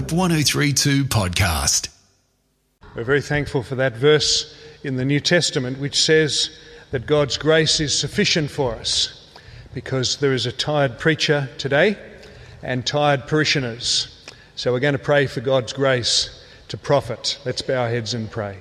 [0.00, 1.90] Hope 1032 podcast.
[2.96, 6.58] We're very thankful for that verse in the New Testament which says
[6.90, 9.28] that God's grace is sufficient for us
[9.74, 11.98] because there is a tired preacher today
[12.62, 14.26] and tired parishioners.
[14.56, 17.38] So we're going to pray for God's grace to profit.
[17.44, 18.56] Let's bow our heads and pray.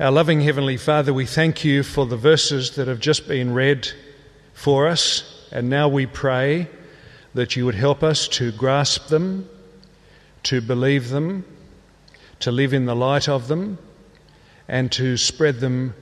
[0.00, 3.90] Our loving Heavenly Father, we thank you for the verses that have just been read
[4.54, 6.70] for us, and now we pray
[7.36, 9.46] that you would help us to grasp them,
[10.42, 11.44] to believe them,
[12.40, 13.76] to live in the light of them,
[14.68, 15.94] and to spread them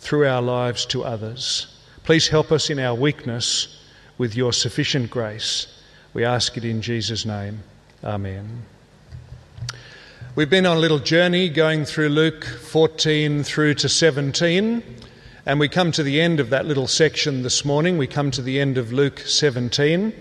[0.00, 1.68] through our lives to others.
[2.02, 3.84] Please help us in our weakness
[4.18, 5.80] with your sufficient grace.
[6.12, 7.60] We ask it in Jesus' name.
[8.02, 8.64] Amen.
[10.34, 14.82] We've been on a little journey going through Luke 14 through to 17,
[15.46, 17.96] and we come to the end of that little section this morning.
[17.96, 20.12] We come to the end of Luke 17.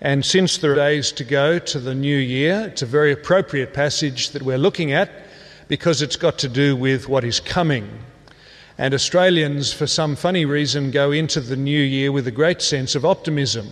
[0.00, 3.72] And since there are days to go to the new year, it's a very appropriate
[3.72, 5.10] passage that we're looking at
[5.68, 7.88] because it's got to do with what is coming.
[8.76, 12.94] And Australians, for some funny reason, go into the new year with a great sense
[12.94, 13.68] of optimism.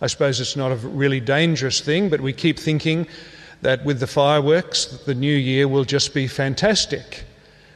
[0.00, 3.06] I suppose it's not a really dangerous thing, but we keep thinking
[3.62, 7.24] that with the fireworks, the new year will just be fantastic.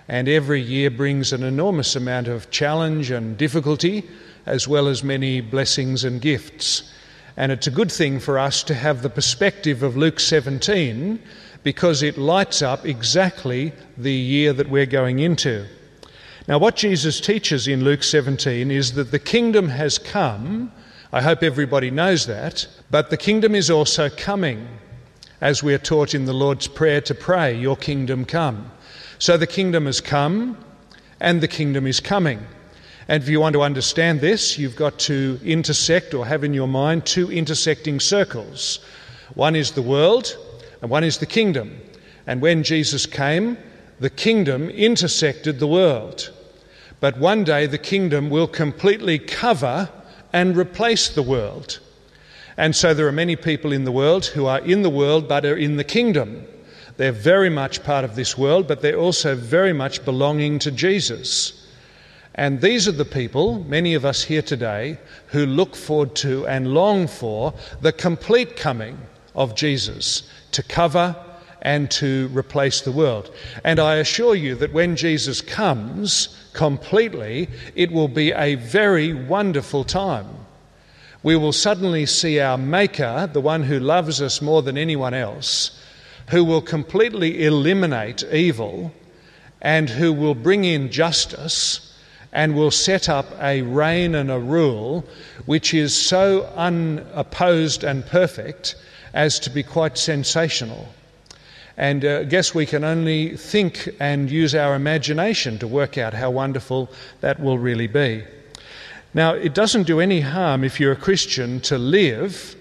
[0.08, 4.06] And every year brings an enormous amount of challenge and difficulty,
[4.44, 6.92] as well as many blessings and gifts.
[7.38, 11.22] And it's a good thing for us to have the perspective of Luke 17
[11.62, 15.64] because it lights up exactly the year that we're going into.
[16.48, 20.72] Now, what Jesus teaches in Luke 17 is that the kingdom has come.
[21.12, 22.66] I hope everybody knows that.
[22.90, 24.66] But the kingdom is also coming,
[25.40, 28.68] as we are taught in the Lord's Prayer to pray, Your kingdom come.
[29.20, 30.58] So the kingdom has come
[31.20, 32.44] and the kingdom is coming.
[33.08, 36.68] And if you want to understand this, you've got to intersect or have in your
[36.68, 38.80] mind two intersecting circles.
[39.34, 40.36] One is the world,
[40.82, 41.80] and one is the kingdom.
[42.26, 43.56] And when Jesus came,
[43.98, 46.30] the kingdom intersected the world.
[47.00, 49.88] But one day the kingdom will completely cover
[50.32, 51.78] and replace the world.
[52.58, 55.46] And so there are many people in the world who are in the world but
[55.46, 56.44] are in the kingdom.
[56.98, 61.57] They're very much part of this world, but they're also very much belonging to Jesus.
[62.38, 66.72] And these are the people, many of us here today, who look forward to and
[66.72, 68.96] long for the complete coming
[69.34, 70.22] of Jesus
[70.52, 71.16] to cover
[71.62, 73.34] and to replace the world.
[73.64, 79.82] And I assure you that when Jesus comes completely, it will be a very wonderful
[79.82, 80.28] time.
[81.24, 85.76] We will suddenly see our Maker, the one who loves us more than anyone else,
[86.28, 88.94] who will completely eliminate evil
[89.60, 91.87] and who will bring in justice
[92.32, 95.04] and will set up a reign and a rule
[95.46, 98.74] which is so unopposed and perfect
[99.14, 100.88] as to be quite sensational.
[101.76, 106.12] And uh, I guess we can only think and use our imagination to work out
[106.12, 106.90] how wonderful
[107.20, 108.24] that will really be.
[109.14, 112.56] Now, it doesn't do any harm if you're a Christian to live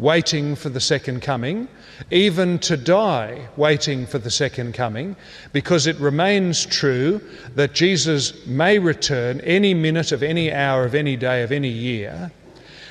[0.00, 1.68] waiting for the second coming
[2.10, 5.14] even to die waiting for the second coming,
[5.52, 7.20] because it remains true
[7.54, 12.30] that Jesus may return any minute of any hour of any day of any year.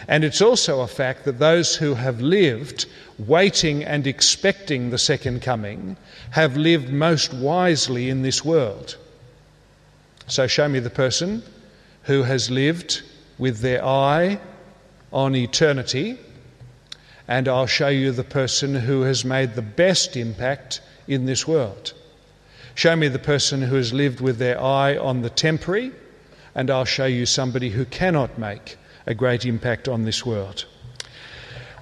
[0.08, 2.86] And it's also a fact that those who have lived
[3.20, 5.98] waiting and expecting the second coming
[6.32, 8.98] have lived most wisely in this world.
[10.28, 11.44] So show me the person
[12.04, 13.02] who has lived
[13.38, 14.40] with their eye
[15.12, 16.18] on eternity
[17.30, 21.94] and I'll show you the person who has made the best impact in this world.
[22.74, 25.92] Show me the person who has lived with their eye on the temporary,
[26.56, 30.66] and I'll show you somebody who cannot make a great impact on this world.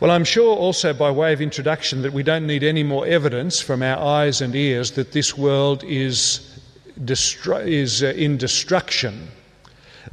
[0.02, 3.62] Well, I'm sure also by way of introduction that we don't need any more evidence
[3.62, 6.60] from our eyes and ears that this world is,
[7.06, 9.30] destru- is uh, in destruction,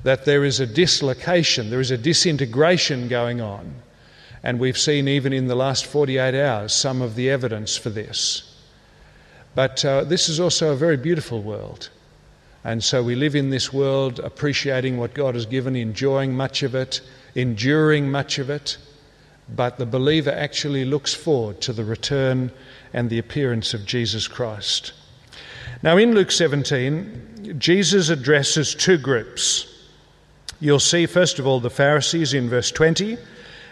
[0.04, 3.74] that there is a dislocation, there is a disintegration going on.
[4.44, 8.54] And we've seen even in the last 48 hours some of the evidence for this.
[9.54, 11.88] But uh, this is also a very beautiful world.
[12.62, 16.74] And so we live in this world appreciating what God has given, enjoying much of
[16.74, 17.00] it,
[17.34, 18.76] enduring much of it.
[19.48, 22.52] But the believer actually looks forward to the return
[22.92, 24.92] and the appearance of Jesus Christ.
[25.82, 29.70] Now, in Luke 17, Jesus addresses two groups.
[30.60, 33.16] You'll see, first of all, the Pharisees in verse 20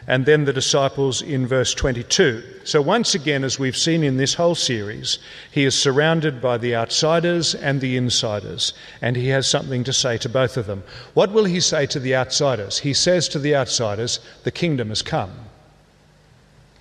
[0.07, 2.43] and then the disciples in verse 22.
[2.65, 5.19] So, once again, as we've seen in this whole series,
[5.51, 10.19] he is surrounded by the outsiders and the insiders, and he has something to say
[10.19, 10.83] to both of them.
[11.15, 12.79] What will he say to the outsiders?
[12.79, 15.33] He says to the outsiders, The kingdom has come.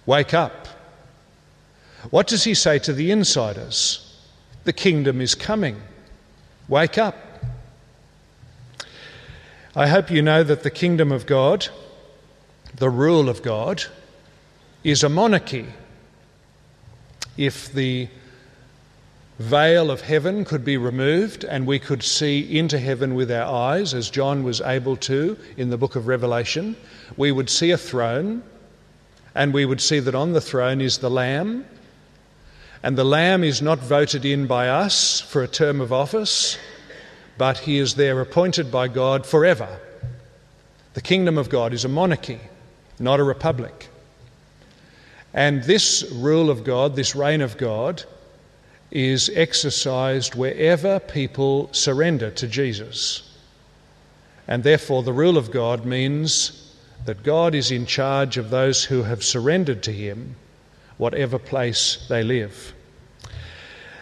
[0.05, 0.67] Wake up.
[2.09, 4.07] What does he say to the insiders?
[4.63, 5.79] The kingdom is coming.
[6.67, 7.15] Wake up.
[9.75, 11.67] I hope you know that the kingdom of God,
[12.75, 13.83] the rule of God,
[14.83, 15.67] is a monarchy.
[17.37, 18.07] If the
[19.39, 23.93] veil of heaven could be removed and we could see into heaven with our eyes,
[23.93, 26.75] as John was able to in the book of Revelation,
[27.17, 28.43] we would see a throne
[29.33, 31.65] and we would see that on the throne is the Lamb.
[32.83, 36.57] And the Lamb is not voted in by us for a term of office,
[37.37, 39.79] but he is there appointed by God forever.
[40.93, 42.39] The kingdom of God is a monarchy,
[43.01, 43.89] not a republic.
[45.33, 48.03] And this rule of God, this reign of God,
[48.91, 53.29] is exercised wherever people surrender to Jesus.
[54.47, 56.75] And therefore, the rule of God means
[57.05, 60.35] that God is in charge of those who have surrendered to Him,
[60.97, 62.73] whatever place they live.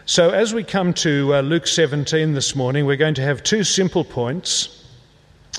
[0.06, 3.64] So, as we come to uh, Luke 17 this morning, we're going to have two
[3.64, 4.84] simple points.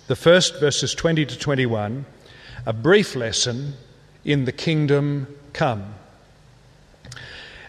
[0.08, 2.04] The first, verses 20 to 21,
[2.66, 3.74] a brief lesson
[4.24, 5.94] in the kingdom come.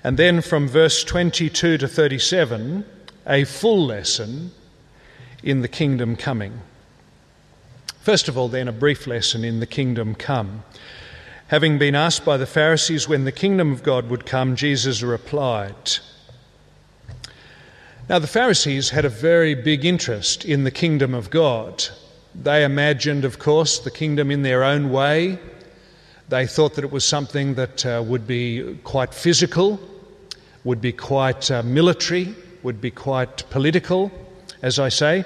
[0.04, 2.86] And then from verse 22 to 37,
[3.28, 4.52] a full lesson
[5.44, 6.62] in the kingdom coming.
[8.02, 10.64] First of all, then, a brief lesson in the kingdom come.
[11.48, 16.00] Having been asked by the Pharisees when the kingdom of God would come, Jesus replied,
[18.12, 21.88] now, the Pharisees had a very big interest in the kingdom of God.
[22.34, 25.38] They imagined, of course, the kingdom in their own way.
[26.30, 29.80] They thought that it was something that uh, would be quite physical,
[30.64, 32.34] would be quite uh, military,
[32.64, 34.12] would be quite political,
[34.62, 35.26] as I say.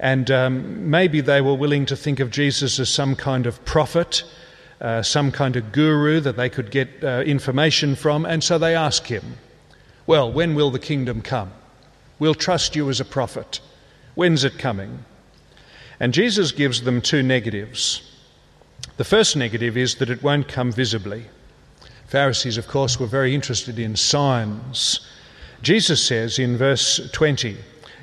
[0.00, 4.22] And um, maybe they were willing to think of Jesus as some kind of prophet,
[4.80, 8.24] uh, some kind of guru that they could get uh, information from.
[8.24, 9.36] And so they ask him,
[10.06, 11.52] Well, when will the kingdom come?
[12.18, 13.60] We'll trust you as a prophet.
[14.14, 15.04] When's it coming?
[16.00, 18.02] And Jesus gives them two negatives.
[18.96, 21.26] The first negative is that it won't come visibly.
[22.06, 25.06] Pharisees, of course, were very interested in signs.
[25.62, 27.56] Jesus says in verse 20,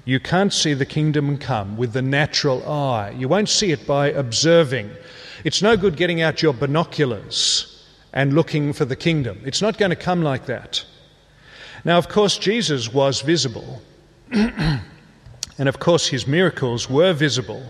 [0.03, 3.11] You can't see the kingdom come with the natural eye.
[3.11, 4.91] You won't see it by observing.
[5.43, 9.39] It's no good getting out your binoculars and looking for the kingdom.
[9.45, 10.83] It's not going to come like that.
[11.83, 13.81] Now, of course, Jesus was visible.
[14.31, 14.81] and
[15.59, 17.63] of course, his miracles were visible.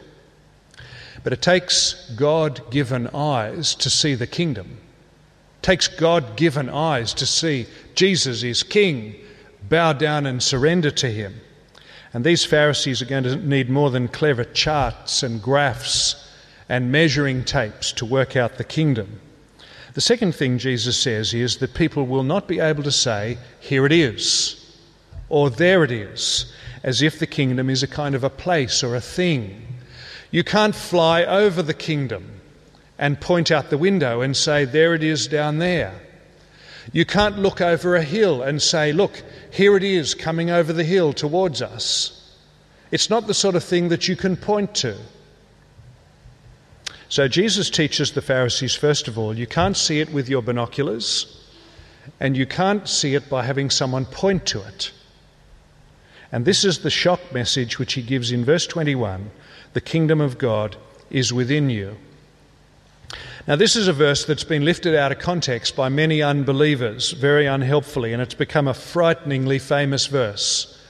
[1.26, 4.78] But it takes God given eyes to see the kingdom.
[5.58, 9.16] It takes God given eyes to see Jesus is king.
[9.68, 11.42] Bow down and surrender to him.
[12.14, 16.30] And these Pharisees are going to need more than clever charts and graphs
[16.70, 19.20] and measuring tapes to work out the kingdom.
[19.96, 23.88] The second thing Jesus says is that people will not be able to say, Here
[23.88, 24.62] it is
[25.30, 28.96] or there it is, as if the kingdom is a kind of a place or
[28.96, 29.75] a thing.
[30.36, 32.42] You can't fly over the kingdom
[32.98, 35.94] and point out the window and say, There it is down there.
[36.92, 40.84] You can't look over a hill and say, Look, here it is coming over the
[40.84, 42.38] hill towards us.
[42.92, 44.98] It's not the sort of thing that you can point to.
[47.08, 51.48] So Jesus teaches the Pharisees, first of all, you can't see it with your binoculars,
[52.20, 54.92] and you can't see it by having someone point to it.
[56.30, 59.32] And this is the shock message which he gives in verse 21
[59.76, 60.78] the kingdom of God
[61.10, 61.98] is within you.
[63.46, 67.46] Now, this is a verse that's been lifted out of context by many unbelievers very
[67.46, 70.82] unhelpfully, and it's become a frighteningly famous verse.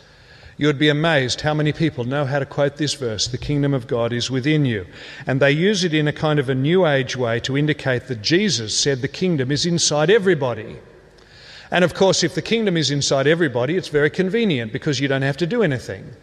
[0.58, 3.74] You would be amazed how many people know how to quote this verse the kingdom
[3.74, 4.86] of God is within you.
[5.25, 8.22] And they use it in a kind of a new age way to indicate that
[8.22, 10.77] Jesus said the kingdom is inside everybody.
[11.72, 15.24] And of course, if the kingdom is inside everybody, it's very convenient because you don't
[15.24, 16.13] have to do anything.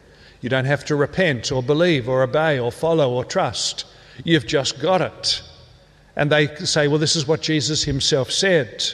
[0.43, 3.87] You don't have to repent or believe or obey or follow or trust.
[4.25, 5.43] You've just got it.
[6.17, 8.85] And they say, well, this is what Jesus himself said.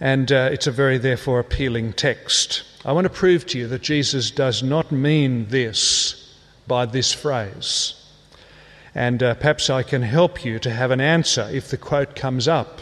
[0.00, 2.64] And uh, it's a very, therefore, appealing text.
[2.84, 6.34] I want to prove to you that Jesus does not mean this
[6.66, 7.94] by this phrase.
[8.94, 12.48] And uh, perhaps I can help you to have an answer if the quote comes
[12.48, 12.80] up.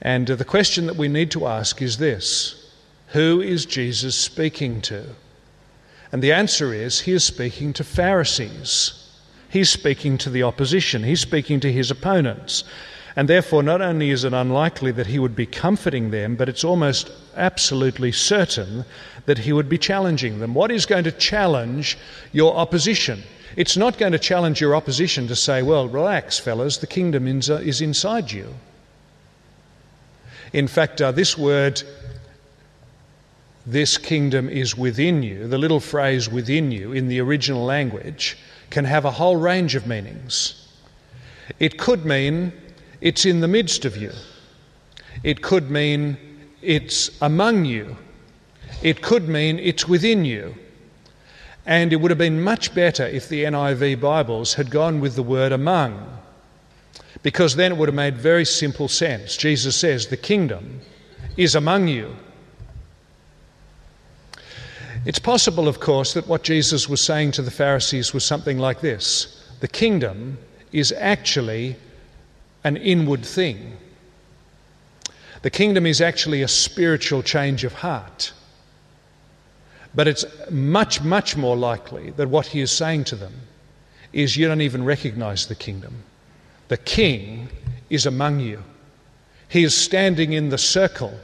[0.00, 2.72] And uh, the question that we need to ask is this
[3.08, 5.04] Who is Jesus speaking to?
[6.12, 9.02] And the answer is he is speaking to Pharisees.
[9.48, 11.02] He's speaking to the opposition.
[11.02, 12.64] He's speaking to his opponents.
[13.16, 16.64] And therefore, not only is it unlikely that he would be comforting them, but it's
[16.64, 18.84] almost absolutely certain
[19.24, 20.52] that he would be challenging them.
[20.52, 21.96] What is going to challenge
[22.32, 23.22] your opposition?
[23.56, 27.80] It's not going to challenge your opposition to say, well, relax, fellas, the kingdom is
[27.80, 28.54] inside you.
[30.52, 31.82] In fact, uh, this word,
[33.66, 38.38] this kingdom is within you, the little phrase within you in the original language,
[38.70, 40.68] can have a whole range of meanings.
[41.58, 42.52] It could mean
[43.00, 44.12] it's in the midst of you,
[45.22, 46.16] it could mean
[46.62, 47.96] it's among you,
[48.82, 50.54] it could mean it's within you.
[51.68, 55.22] And it would have been much better if the NIV Bibles had gone with the
[55.24, 56.20] word among,
[57.24, 59.36] because then it would have made very simple sense.
[59.36, 60.80] Jesus says, The kingdom
[61.36, 62.14] is among you.
[65.06, 68.80] It's possible, of course, that what Jesus was saying to the Pharisees was something like
[68.80, 70.36] this The kingdom
[70.72, 71.76] is actually
[72.64, 73.76] an inward thing.
[75.42, 78.32] The kingdom is actually a spiritual change of heart.
[79.94, 83.32] But it's much, much more likely that what he is saying to them
[84.12, 86.02] is you don't even recognize the kingdom.
[86.66, 87.48] The king
[87.90, 88.60] is among you,
[89.48, 91.14] he is standing in the circle.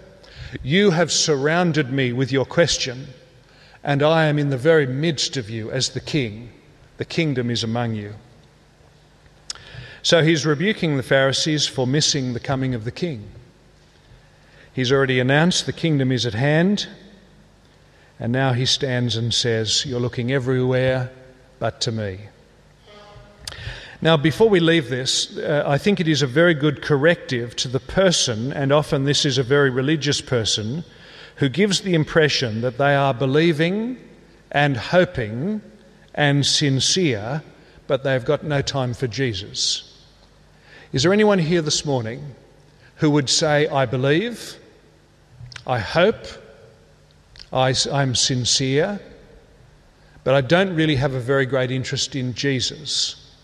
[0.62, 3.08] You have surrounded me with your question,
[3.84, 6.50] and I am in the very midst of you as the king.
[6.98, 8.14] The kingdom is among you.
[10.02, 13.28] So he's rebuking the Pharisees for missing the coming of the king.
[14.72, 16.88] He's already announced the kingdom is at hand,
[18.18, 21.10] and now he stands and says, You're looking everywhere
[21.58, 22.20] but to me.
[24.00, 27.68] Now, before we leave this, uh, I think it is a very good corrective to
[27.68, 30.82] the person, and often this is a very religious person,
[31.36, 33.98] who gives the impression that they are believing
[34.50, 35.60] and hoping
[36.14, 37.42] and sincere,
[37.86, 39.88] but they've got no time for Jesus.
[40.92, 42.34] Is there anyone here this morning
[42.96, 44.56] who would say, I believe,
[45.66, 46.26] I hope,
[47.52, 49.00] I, am sincere,
[50.24, 53.34] but I don't really have a very great interest in Jesus.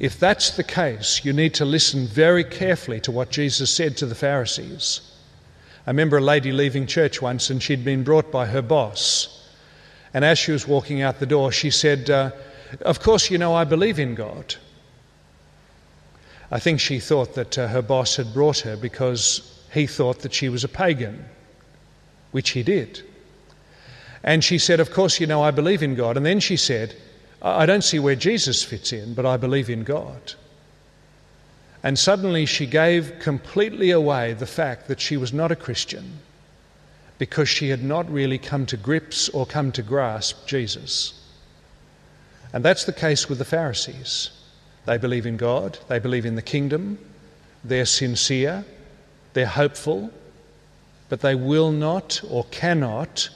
[0.00, 4.06] If that's the case, you need to listen very carefully to what Jesus said to
[4.06, 5.00] the Pharisees.
[5.86, 9.48] I remember a lady leaving church once and she'd been brought by her boss.
[10.14, 12.30] And as she was walking out the door, she said, uh,
[12.80, 14.54] Of course, you know, I believe in God.
[16.50, 20.32] I think she thought that uh, her boss had brought her because he thought that
[20.32, 21.24] she was a pagan
[22.30, 23.02] which he did.
[24.22, 26.16] And she said, Of course, you know, I believe in God.
[26.16, 26.94] And then she said,
[27.42, 30.34] I don't see where Jesus fits in, but I believe in God.
[31.84, 36.18] And suddenly she gave completely away the fact that she was not a Christian
[37.18, 41.20] because she had not really come to grips or come to grasp Jesus.
[42.54, 44.30] And that's the case with the Pharisees.
[44.86, 46.98] They believe in God, they believe in the kingdom,
[47.62, 48.64] they're sincere,
[49.34, 50.10] they're hopeful,
[51.10, 53.28] but they will not or cannot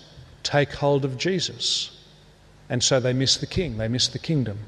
[0.42, 1.90] take hold of Jesus.
[2.70, 4.58] And so they miss the king, they miss the kingdom.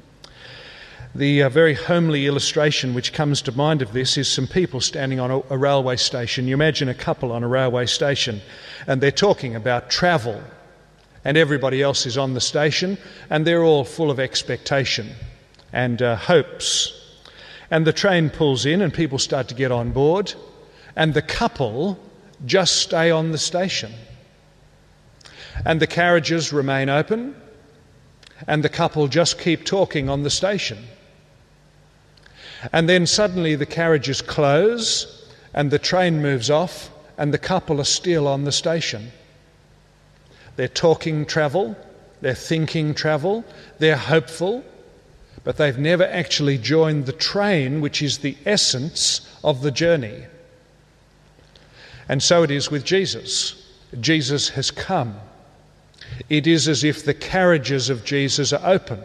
[1.13, 5.19] The uh, very homely illustration which comes to mind of this is some people standing
[5.19, 6.47] on a, a railway station.
[6.47, 8.41] You imagine a couple on a railway station
[8.87, 10.41] and they're talking about travel,
[11.25, 12.97] and everybody else is on the station
[13.29, 15.09] and they're all full of expectation
[15.73, 16.97] and uh, hopes.
[17.69, 20.33] And the train pulls in and people start to get on board,
[20.95, 21.99] and the couple
[22.45, 23.91] just stay on the station.
[25.65, 27.35] And the carriages remain open,
[28.47, 30.77] and the couple just keep talking on the station.
[32.71, 37.85] And then suddenly the carriages close, and the train moves off, and the couple are
[37.85, 39.11] still on the station.
[40.55, 41.75] They're talking travel,
[42.21, 43.43] they're thinking travel,
[43.79, 44.63] they're hopeful,
[45.43, 50.25] but they've never actually joined the train, which is the essence of the journey.
[52.07, 53.55] And so it is with Jesus.
[53.99, 55.15] Jesus has come.
[56.29, 59.01] It is as if the carriages of Jesus are open.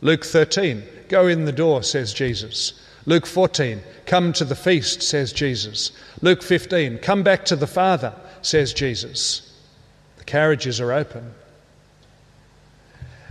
[0.00, 2.80] Luke 13, go in the door, says Jesus.
[3.06, 5.92] Luke 14, come to the feast, says Jesus.
[6.20, 8.12] Luke 15, come back to the Father,
[8.42, 9.58] says Jesus.
[10.18, 11.32] The carriages are open.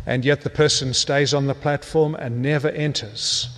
[0.06, 3.50] And yet the person stays on the platform and never enters.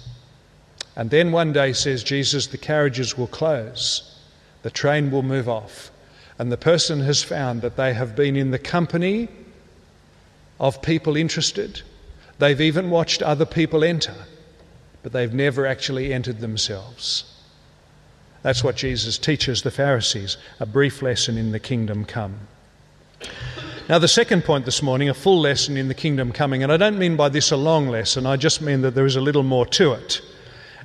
[0.96, 4.10] And then one day, says Jesus, the carriages will close
[4.62, 5.92] the train will move off.
[6.38, 9.28] And the person has found that they have been in the company
[10.60, 11.82] of people interested.
[12.40, 14.16] They've even watched other people enter,
[15.04, 17.26] but they've never actually entered themselves.
[18.42, 22.48] That's what Jesus teaches the Pharisees a brief lesson in the kingdom come.
[23.90, 26.78] Now, the second point this morning, a full lesson in the kingdom coming, and I
[26.78, 29.44] don't mean by this a long lesson, I just mean that there is a little
[29.44, 30.22] more to it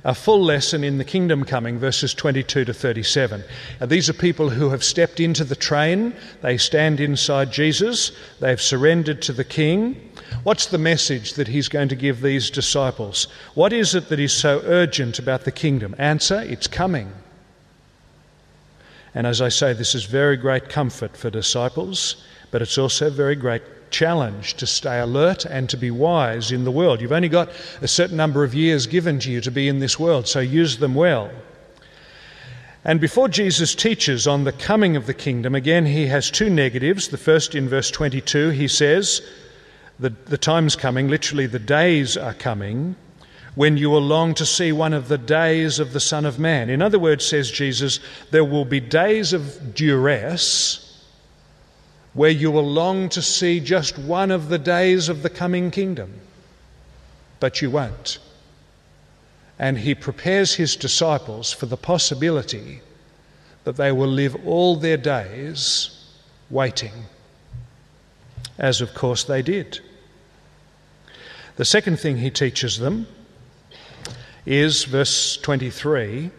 [0.05, 3.43] a full lesson in the kingdom coming, verses 22 to 37.
[3.79, 8.61] Now, these are people who have stepped into the train, they stand inside Jesus, they've
[8.61, 10.11] surrendered to the king.
[10.43, 13.27] What's the message that he's going to give these disciples?
[13.55, 15.95] What is it that is so urgent about the kingdom?
[15.97, 17.11] Answer it's coming.
[19.15, 23.35] And as I say, this is very great comfort for disciples, but it's also very
[23.35, 23.63] great
[23.95, 26.99] challenge to stay alert and to be wise in the world.
[26.99, 27.49] You've only got
[27.81, 30.79] a certain number of years given to you to be in this world, so use
[30.79, 31.31] them well.
[32.83, 37.07] And before Jesus teaches on the coming of the kingdom, again, he has two negatives.
[37.07, 39.21] The first in verse 22, he says,
[39.97, 42.97] The, the time's coming, literally, the days are coming,
[43.55, 46.69] when you will long to see one of the days of the Son of Man.
[46.69, 50.84] In other words, says Jesus, there will be days of duress
[52.15, 56.11] where you will long to see just one of the days of the coming kingdom,
[57.39, 58.17] but you won't
[59.57, 62.81] and he prepares his disciples for the possibility
[63.63, 65.91] that they will live all their days
[66.49, 66.91] waiting,
[68.57, 69.79] as of course they did.
[71.55, 73.07] The second thing he teaches them
[74.45, 76.31] is, verse 23,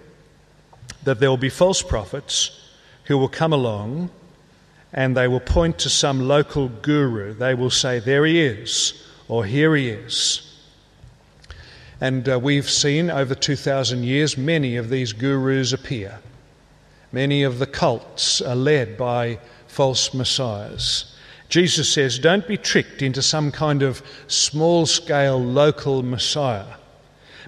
[1.04, 2.71] that there will be false prophets
[3.04, 4.11] who will come along
[4.96, 7.34] and they will point to some local guru.
[7.34, 10.42] They will say, There he is, or Here he is.
[12.00, 16.18] And uh, we've seen over 2,000 years many of these gurus appear.
[17.12, 21.14] Many of the cults are led by false messiahs.
[21.48, 26.74] Jesus says, Don't be tricked into some kind of small scale local messiah.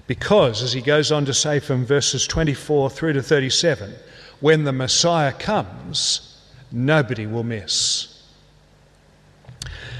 [0.07, 3.93] Because, as he goes on to say from verses 24 through to 37,
[4.39, 6.28] when the Messiah comes,
[6.71, 8.15] nobody will miss.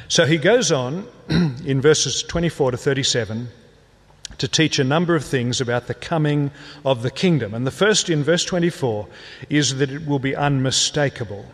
[0.07, 3.49] So he goes on in verses 24 to 37
[4.39, 6.51] to teach a number of things about the coming
[6.85, 7.53] of the kingdom.
[7.53, 9.07] And the first in verse 24
[9.49, 11.45] is that it will be unmistakable.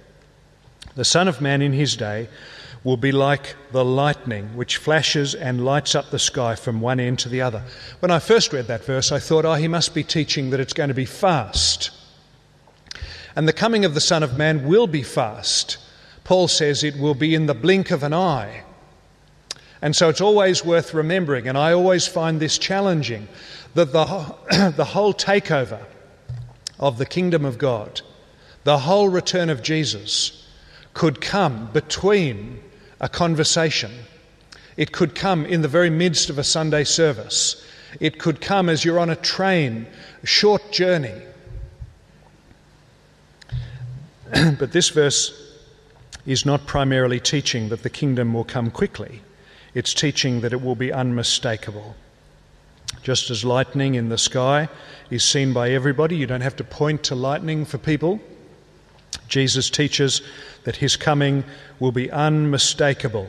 [0.96, 2.30] The Son of Man in his day
[2.86, 7.18] will be like the lightning which flashes and lights up the sky from one end
[7.20, 7.64] to the other.
[8.00, 10.74] When I first read that verse, I thought, oh, he must be teaching that it's
[10.74, 11.90] going to be fast.
[13.36, 15.78] And the coming of the Son of Man will be fast.
[16.24, 18.64] Paul says it will be in the blink of an eye.
[19.82, 23.28] And so it's always worth remembering, and I always find this challenging,
[23.76, 24.06] that the,
[24.76, 25.84] the whole takeover
[26.80, 28.02] of the kingdom of God,
[28.64, 30.48] the whole return of Jesus,
[30.94, 32.60] could come between
[33.00, 33.92] a conversation.
[34.78, 37.64] It could come in the very midst of a Sunday service.
[38.00, 39.88] It could come as you're on a train,
[40.24, 41.22] a short journey.
[44.60, 45.42] but this verse
[46.26, 49.22] is not primarily teaching that the kingdom will come quickly.
[49.74, 51.96] It's teaching that it will be unmistakable.
[53.04, 54.70] Just as lightning in the sky
[55.10, 58.20] is seen by everybody, you don't have to point to lightning for people.
[59.28, 60.22] Jesus teaches
[60.64, 61.44] that his coming
[61.80, 63.28] will be unmistakable.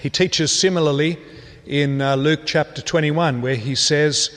[0.00, 1.18] He teaches similarly
[1.64, 4.30] in uh, Luke chapter 21, where he says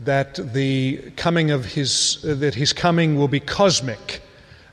[0.00, 4.22] that the coming of his, uh, that his coming will be cosmic.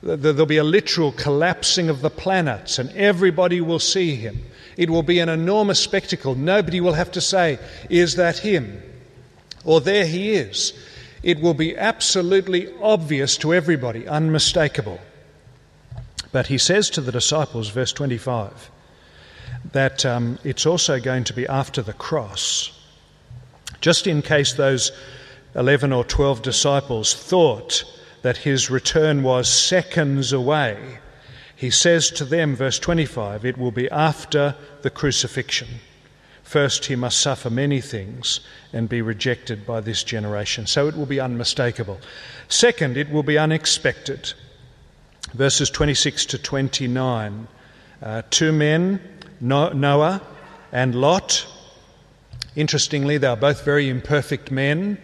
[0.04, 4.44] There'll be a literal collapsing of the planets, and everybody will see him.
[4.76, 6.36] It will be an enormous spectacle.
[6.36, 7.58] Nobody will have to say,
[7.90, 8.84] Is that him?
[9.64, 10.74] Or there he is.
[11.24, 15.00] It will be absolutely obvious to everybody, unmistakable.
[16.34, 18.72] But he says to the disciples, verse 25,
[19.72, 22.78] that um, it's also going to be after the cross.
[23.80, 24.92] Just in case those
[25.56, 27.86] 11 or 12 disciples thought
[28.24, 31.00] that his return was seconds away,
[31.56, 35.68] he says to them, verse 25, it will be after the crucifixion.
[36.42, 38.42] First, he must suffer many things
[38.74, 40.68] and be rejected by this generation.
[40.68, 42.00] So it will be unmistakable.
[42.50, 44.34] Second, it will be unexpected.
[45.34, 47.48] Verses 26 to 29.
[48.02, 49.00] Uh, two men,
[49.40, 50.22] Noah
[50.72, 51.46] and Lot.
[52.56, 54.98] Interestingly, they are both very imperfect men.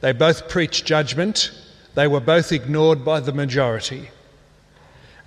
[0.00, 1.52] They both preach judgment.
[1.94, 4.10] They were both ignored by the majority.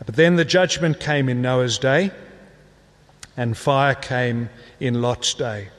[0.06, 2.12] But then the judgment came in Noah's day,
[3.38, 4.50] and fire came
[4.80, 5.70] in Lot's day.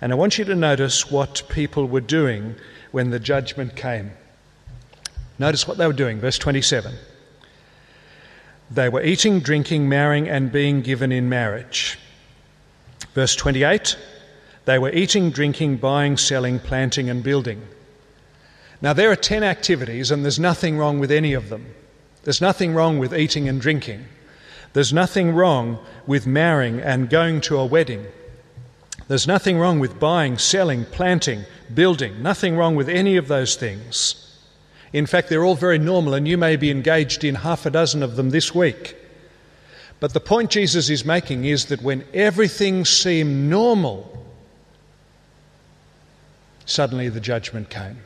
[0.00, 2.54] And I want you to notice what people were doing
[2.90, 4.12] when the judgment came.
[5.38, 6.94] Notice what they were doing, verse 27.
[8.70, 11.98] They were eating, drinking, marrying, and being given in marriage.
[13.14, 13.96] Verse 28
[14.66, 17.62] they were eating, drinking, buying, selling, planting, and building.
[18.82, 21.74] Now, there are 10 activities, and there's nothing wrong with any of them.
[22.22, 24.04] There's nothing wrong with eating and drinking.
[24.72, 28.06] There's nothing wrong with marrying and going to a wedding.
[29.08, 32.22] There's nothing wrong with buying, selling, planting, building.
[32.22, 34.38] Nothing wrong with any of those things.
[34.92, 38.02] In fact, they're all very normal, and you may be engaged in half a dozen
[38.02, 38.96] of them this week.
[39.98, 44.24] But the point Jesus is making is that when everything seemed normal,
[46.64, 47.98] suddenly the judgment came.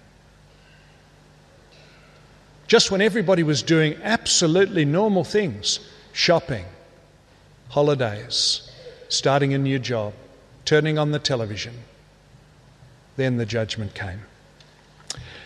[2.67, 5.81] Just when everybody was doing absolutely normal things
[6.13, 6.65] shopping,
[7.71, 8.71] holidays,
[9.09, 10.15] starting a new job,
[10.65, 11.75] turning on the television
[13.17, 14.23] then the judgment came.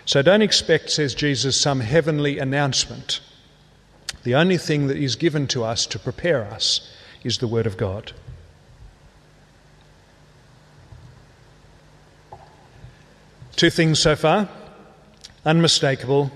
[0.05, 3.21] So don't expect, says Jesus, some heavenly announcement.
[4.23, 6.89] The only thing that is given to us to prepare us
[7.25, 8.13] is the Word of God.
[13.57, 14.49] Two things so far
[15.45, 16.31] unmistakable,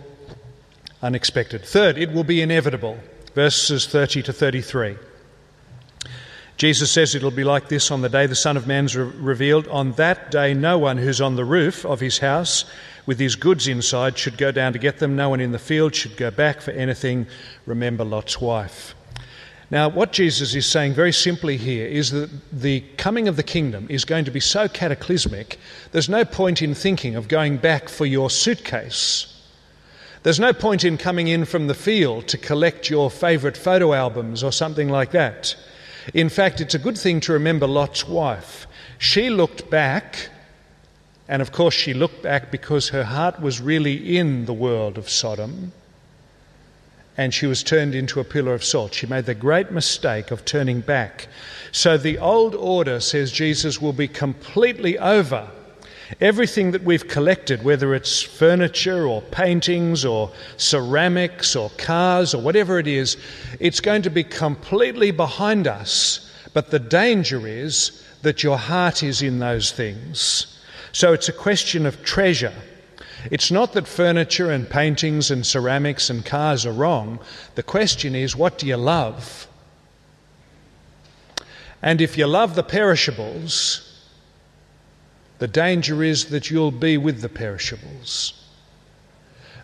[1.02, 1.64] unexpected.
[1.64, 2.98] Third, it will be inevitable.
[3.34, 4.96] Verses 30 to 33.
[6.56, 9.66] Jesus says it'll be like this on the day the Son of Man's re- revealed.
[9.68, 12.64] On that day, no one who's on the roof of his house
[13.04, 15.16] with his goods inside should go down to get them.
[15.16, 17.26] No one in the field should go back for anything.
[17.66, 18.94] Remember Lot's wife.
[19.72, 23.86] Now, what Jesus is saying very simply here is that the coming of the kingdom
[23.88, 25.58] is going to be so cataclysmic,
[25.92, 29.31] there's no point in thinking of going back for your suitcase.
[30.22, 34.44] There's no point in coming in from the field to collect your favourite photo albums
[34.44, 35.56] or something like that.
[36.14, 38.66] In fact, it's a good thing to remember Lot's wife.
[38.98, 40.28] She looked back,
[41.26, 45.10] and of course, she looked back because her heart was really in the world of
[45.10, 45.72] Sodom,
[47.16, 48.94] and she was turned into a pillar of salt.
[48.94, 51.26] She made the great mistake of turning back.
[51.72, 55.50] So the old order, says Jesus, will be completely over
[56.20, 62.78] Everything that we've collected, whether it's furniture or paintings or ceramics or cars or whatever
[62.78, 63.16] it is,
[63.60, 66.30] it's going to be completely behind us.
[66.52, 70.60] But the danger is that your heart is in those things.
[70.92, 72.52] So it's a question of treasure.
[73.30, 77.20] It's not that furniture and paintings and ceramics and cars are wrong.
[77.54, 79.46] The question is, what do you love?
[81.80, 83.91] And if you love the perishables,
[85.42, 88.32] the danger is that you'll be with the perishables.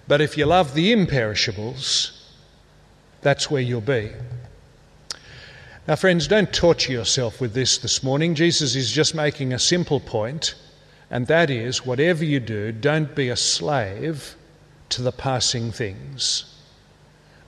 [0.08, 2.34] But if you love the imperishables,
[3.22, 4.10] that's where you'll be.
[5.86, 8.34] Now, friends, don't torture yourself with this this morning.
[8.34, 10.56] Jesus is just making a simple point,
[11.12, 14.34] and that is whatever you do, don't be a slave
[14.88, 16.56] to the passing things.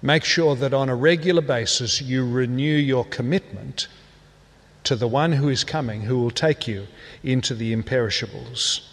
[0.03, 3.89] Make sure that on a regular basis you renew your commitment
[4.85, 6.87] to the one who is coming, who will take you
[7.23, 8.87] into the imperishables.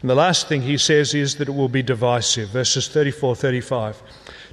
[0.00, 2.50] And the last thing he says is that it will be divisive.
[2.50, 4.02] Verses 34 35.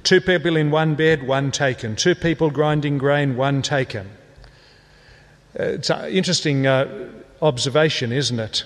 [0.02, 1.94] Two people in one bed, one taken.
[1.94, 4.10] Two people grinding grain, one taken.
[5.58, 7.10] Uh, it's an interesting uh,
[7.42, 8.64] observation, isn't it?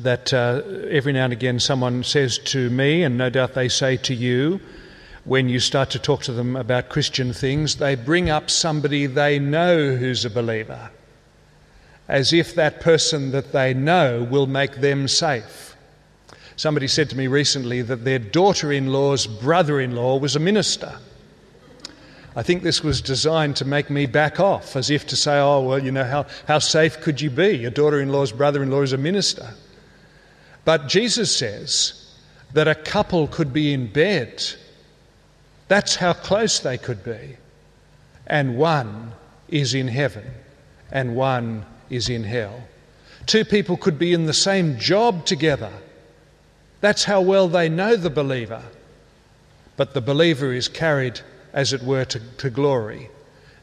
[0.00, 3.96] That uh, every now and again someone says to me, and no doubt they say
[3.98, 4.60] to you,
[5.26, 9.38] when you start to talk to them about Christian things, they bring up somebody they
[9.38, 10.90] know who's a believer
[12.08, 15.76] as if that person that they know will make them safe.
[16.56, 20.40] Somebody said to me recently that their daughter in law's brother in law was a
[20.40, 20.98] minister.
[22.34, 25.60] I think this was designed to make me back off, as if to say, oh,
[25.62, 27.56] well, you know, how, how safe could you be?
[27.58, 29.54] Your daughter in law's brother in law is a minister.
[30.64, 32.14] But Jesus says
[32.52, 34.44] that a couple could be in bed.
[35.68, 37.36] That's how close they could be.
[38.26, 39.12] And one
[39.48, 40.24] is in heaven,
[40.90, 42.64] and one is in hell.
[43.26, 45.72] Two people could be in the same job together.
[46.80, 48.62] That's how well they know the believer.
[49.76, 51.20] But the believer is carried,
[51.52, 53.10] as it were, to, to glory,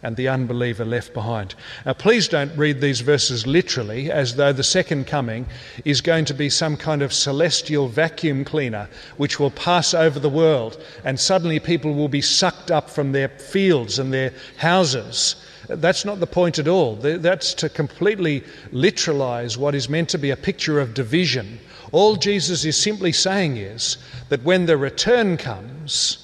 [0.04, 1.56] and the unbeliever left behind.
[1.86, 5.48] Now, please don't read these verses literally as though the second coming
[5.86, 8.88] is going to be some kind of celestial vacuum cleaner
[9.18, 13.30] which will pass over the world, and suddenly people will be sucked up from their
[13.30, 15.36] fields and their houses
[15.70, 16.96] that's not the point at all.
[16.96, 21.60] That's to completely literalize what is meant to be a picture of division.
[21.92, 23.98] All Jesus is simply saying is
[24.30, 26.18] that when the return comes,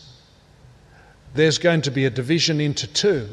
[1.36, 3.30] there's going to be a division into two.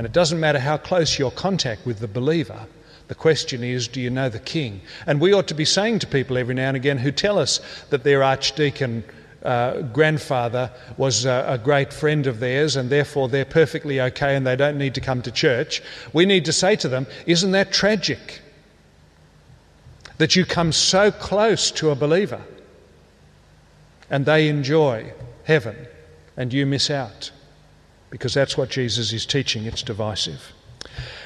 [0.00, 2.66] And it doesn't matter how close your contact with the believer.
[3.08, 4.80] The question is, do you know the King?
[5.06, 7.60] And we ought to be saying to people every now and again who tell us
[7.90, 9.04] that their archdeacon
[9.42, 14.46] uh, grandfather was a, a, great friend of theirs and therefore they're perfectly okay and
[14.46, 15.82] they don't need to come to church,
[16.14, 18.40] we need to say to them, Isn't that tragic?
[20.16, 22.40] That you come so close to a believer
[24.08, 25.12] and they enjoy
[25.44, 25.76] heaven
[26.38, 27.32] and you miss out
[28.10, 29.64] because that's what Jesus is teaching.
[29.64, 30.52] It's divisive.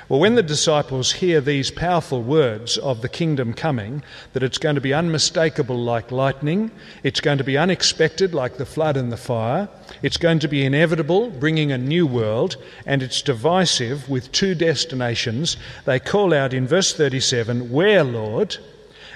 [0.06, 4.02] Well, when the disciples hear these powerful words of the kingdom coming,
[4.34, 6.70] that it's going to be unmistakable like lightning,
[7.02, 9.66] it's going to be unexpected like the flood and the fire,
[10.02, 15.56] it's going to be inevitable, bringing a new world, and it's divisive with two destinations,
[15.86, 18.58] they call out in verse 37, Where, Lord?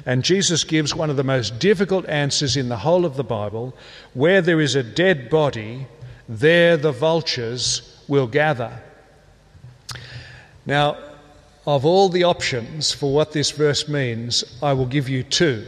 [0.06, 3.74] And Jesus gives one of the most difficult answers in the whole of the Bible
[4.14, 5.86] where there is a dead body,
[6.28, 8.82] there the vultures will gather.
[10.66, 10.98] Now,
[11.66, 15.66] of all the options for what this verse means, I will give you two.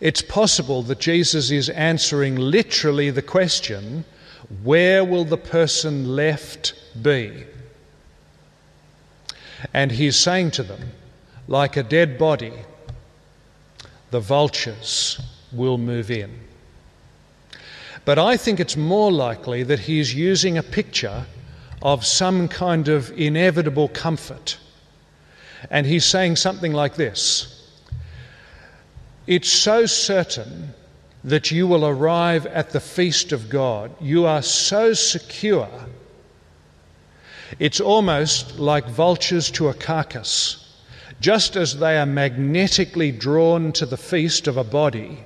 [0.00, 4.04] It's possible that Jesus is answering literally the question
[4.62, 7.44] where will the person left be?
[9.72, 10.90] And he's saying to them,
[11.48, 12.52] like a dead body,
[14.10, 15.20] the vultures
[15.52, 16.38] will move in.
[18.04, 21.26] But I think it's more likely that he's using a picture
[21.82, 24.58] of some kind of inevitable comfort.
[25.70, 27.70] And he's saying something like this
[29.26, 30.74] It's so certain
[31.24, 33.90] that you will arrive at the feast of God.
[34.00, 35.70] You are so secure.
[37.58, 40.60] It's almost like vultures to a carcass.
[41.20, 45.18] Just as they are magnetically drawn to the feast of a body,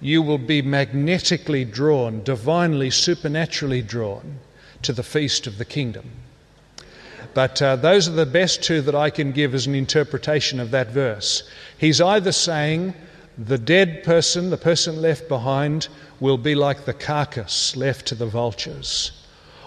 [0.00, 4.38] you will be magnetically drawn, divinely, supernaturally drawn
[4.82, 6.10] to the feast of the kingdom.
[7.34, 10.70] But uh, those are the best two that I can give as an interpretation of
[10.70, 11.48] that verse.
[11.78, 12.94] He's either saying
[13.38, 18.26] the dead person, the person left behind, will be like the carcass left to the
[18.26, 19.12] vultures,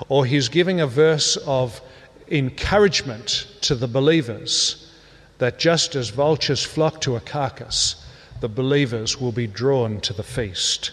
[0.10, 1.82] or he's giving a verse of
[2.30, 4.92] encouragement to the believers
[5.40, 8.03] that just as vultures flock to a carcass,
[8.43, 10.91] the believers will be drawn to the feast.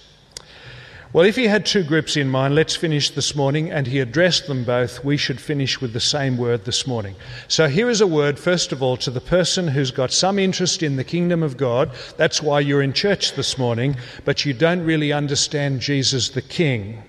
[1.13, 4.47] Well, if he had two groups in mind, let's finish this morning, and he addressed
[4.47, 7.17] them both, we should finish with the same word this morning.
[7.49, 10.85] So here is a word, first of all, to the person who's got some interest
[10.85, 11.91] in the kingdom of God.
[12.17, 17.03] That's why you're in church this morning, but you don't really understand Jesus the King.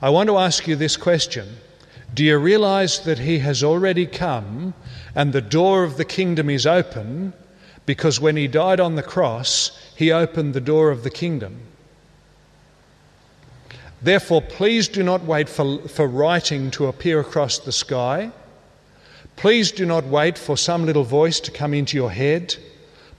[0.00, 1.46] I want to ask you this question
[2.14, 4.72] Do you realize that he has already come
[5.14, 7.34] and the door of the kingdom is open?
[7.90, 11.58] Because when he died on the cross, he opened the door of the kingdom.
[14.00, 18.30] Therefore, please do not wait for, for writing to appear across the sky.
[19.34, 22.54] Please do not wait for some little voice to come into your head.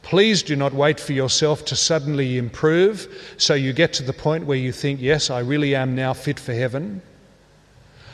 [0.03, 4.45] Please do not wait for yourself to suddenly improve so you get to the point
[4.45, 7.01] where you think, yes, I really am now fit for heaven.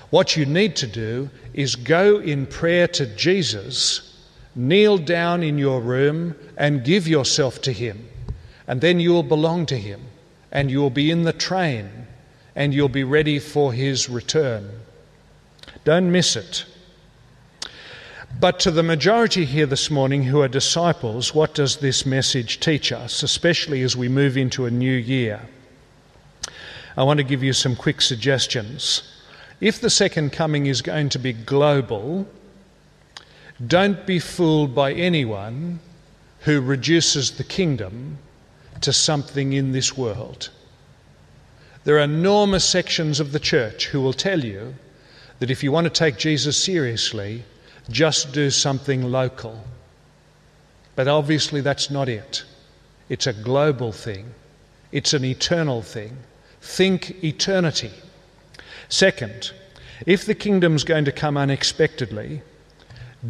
[0.10, 4.07] What you need to do is go in prayer to Jesus
[4.58, 8.10] kneel down in your room and give yourself to Him.
[8.68, 10.02] And then you will belong to Him
[10.52, 11.90] and you will be in the train
[12.56, 14.70] and you'll be ready for His return.
[15.86, 16.66] Don't miss it.
[18.40, 22.92] But to the majority here this morning who are disciples, what does this message teach
[22.92, 25.42] us, especially as we move into a new year?
[26.98, 29.04] I want to give you some quick suggestions.
[29.62, 32.28] If the second coming is going to be global,
[33.66, 35.80] don't be fooled by anyone
[36.42, 38.18] who reduces the kingdom
[38.82, 40.50] to something in this world.
[41.84, 44.76] There are enormous sections of the church who will tell you
[45.40, 47.44] that if you want to take Jesus seriously,
[47.90, 49.64] just do something local.
[50.96, 52.44] But obviously, that's not it.
[53.10, 54.34] It's a global thing,
[54.92, 56.18] it's an eternal thing.
[56.62, 57.92] Think eternity.
[58.90, 59.52] Second,
[60.06, 62.42] if the kingdom's going to come unexpectedly,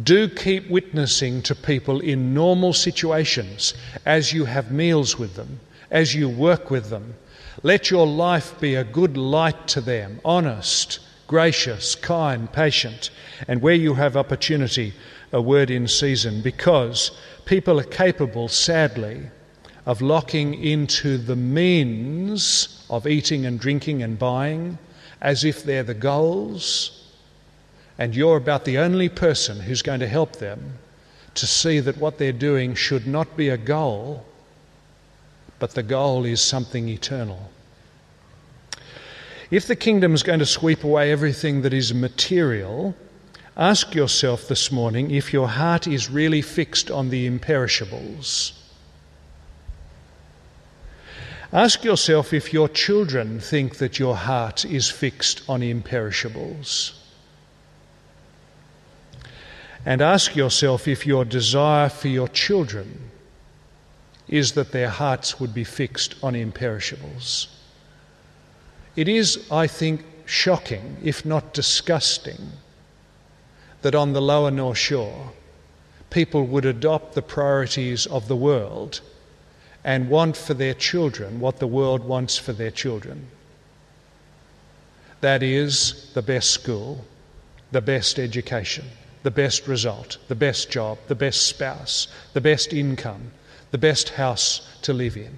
[0.04, 3.74] do keep witnessing to people in normal situations
[4.04, 7.14] as you have meals with them, as you work with them.
[7.62, 13.10] Let your life be a good light to them, honest, gracious, kind, patient,
[13.48, 14.92] and where you have opportunity,
[15.32, 17.10] a word in season, because
[17.46, 19.22] people are capable, sadly,
[19.86, 24.78] of locking into the means of eating and drinking and buying
[25.20, 26.97] as if they're the goals
[27.98, 30.78] and you're about the only person who's going to help them
[31.34, 34.24] to see that what they're doing should not be a goal,
[35.58, 37.50] but the goal is something eternal.
[39.50, 42.94] If the kingdom is going to sweep away everything that is material,
[43.56, 48.52] ask yourself this morning if your heart is really fixed on the imperishables.
[51.52, 56.92] Ask yourself if your children think that your heart is fixed on imperishables.
[59.84, 63.10] And ask yourself if your desire for your children
[64.28, 67.48] is that their hearts would be fixed on imperishables.
[68.96, 72.52] It is, I think, shocking, if not disgusting,
[73.82, 75.32] that on the lower North Shore,
[76.10, 79.00] people would adopt the priorities of the world
[79.84, 83.28] and want for their children what the world wants for their children.
[85.20, 87.04] That is the best school,
[87.72, 88.84] the best education,
[89.28, 93.30] the best result, the best job, the best spouse, the best income,
[93.72, 95.36] the best house to live in.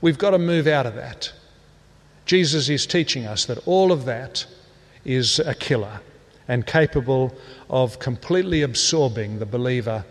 [0.00, 1.32] We've got to move out of that.
[2.26, 4.46] Jesus is teaching us that all of that
[5.04, 5.98] is a killer
[6.46, 7.34] and capable
[7.68, 10.04] of completely absorbing the believer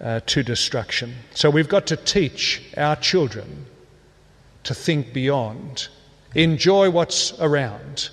[0.00, 1.16] uh, to destruction.
[1.34, 3.66] So we've got to teach our children
[4.62, 5.88] to think beyond,
[6.36, 8.10] enjoy what's around,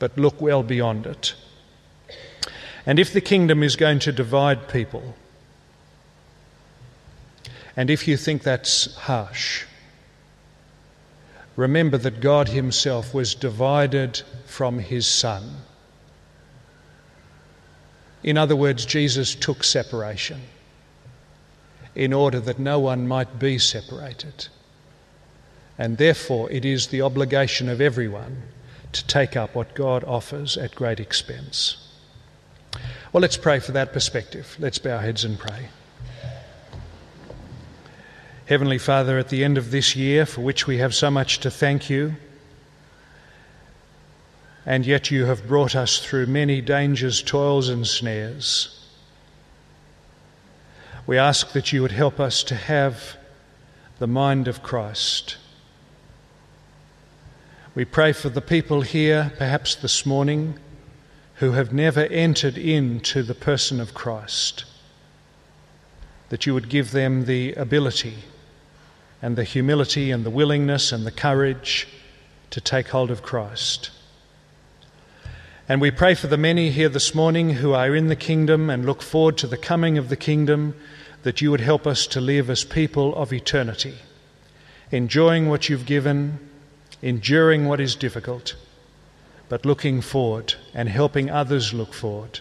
[0.00, 1.36] but look well beyond it.
[2.86, 5.16] And if the kingdom is going to divide people,
[7.76, 9.64] and if you think that's harsh,
[11.56, 15.56] remember that God Himself was divided from His Son.
[18.22, 20.40] In other words, Jesus took separation
[21.94, 24.46] in order that no one might be separated.
[25.78, 28.42] And therefore, it is the obligation of everyone
[28.92, 31.85] to take up what God offers at great expense.
[33.16, 34.58] Well, let's pray for that perspective.
[34.58, 35.70] Let's bow our heads and pray.
[38.44, 41.50] Heavenly Father, at the end of this year, for which we have so much to
[41.50, 42.16] thank you,
[44.66, 48.86] and yet you have brought us through many dangers, toils, and snares.
[51.06, 53.16] We ask that you would help us to have
[53.98, 55.38] the mind of Christ.
[57.74, 60.58] We pray for the people here, perhaps this morning,
[61.36, 64.64] who have never entered into the person of Christ,
[66.28, 68.14] that you would give them the ability
[69.20, 71.88] and the humility and the willingness and the courage
[72.50, 73.90] to take hold of Christ.
[75.68, 78.86] And we pray for the many here this morning who are in the kingdom and
[78.86, 80.74] look forward to the coming of the kingdom,
[81.22, 83.96] that you would help us to live as people of eternity,
[84.92, 86.38] enjoying what you've given,
[87.02, 88.54] enduring what is difficult,
[89.48, 92.40] but looking forward and helping others look forward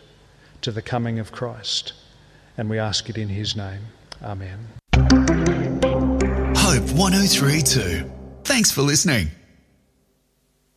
[0.62, 1.94] to the coming of Christ.
[2.58, 3.82] And we ask it in his name.
[4.24, 4.68] Amen.
[6.58, 8.12] Hope 1032.
[8.44, 9.30] Thanks for listening.